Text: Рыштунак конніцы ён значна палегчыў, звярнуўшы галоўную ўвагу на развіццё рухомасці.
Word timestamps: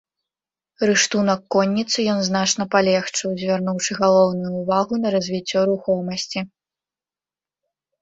Рыштунак 0.89 1.41
конніцы 1.55 1.97
ён 2.15 2.19
значна 2.31 2.67
палегчыў, 2.73 3.29
звярнуўшы 3.43 3.91
галоўную 4.01 4.51
ўвагу 4.61 4.93
на 5.05 5.15
развіццё 5.21 5.59
рухомасці. 5.75 6.39